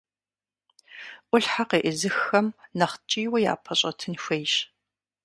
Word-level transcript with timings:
Ӏулъхьэ 1.29 1.63
къеӀызыххэм, 1.69 2.47
нэхъ 2.77 2.95
ткӀийуэ 3.01 3.39
япэщӀэтын 3.51 4.13
хуейщ. 4.23 4.53